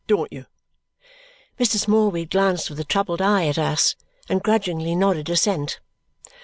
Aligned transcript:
Don't 0.07 0.33
you?" 0.33 0.47
Mr. 1.59 1.75
Smallweed 1.77 2.31
glanced 2.31 2.71
with 2.71 2.79
a 2.79 2.83
troubled 2.83 3.21
eye 3.21 3.45
at 3.45 3.59
us 3.59 3.95
and 4.27 4.41
grudgingly 4.41 4.95
nodded 4.95 5.29
assent. 5.29 5.79